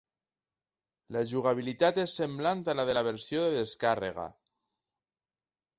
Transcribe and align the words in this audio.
La 1.15 1.21
jugabilitat 1.33 1.99
és 2.05 2.15
semblant 2.23 2.65
a 2.75 2.75
la 2.81 2.89
de 2.91 2.97
la 2.99 3.07
versió 3.11 3.45
de 3.47 3.55
descàrrega. 3.61 4.31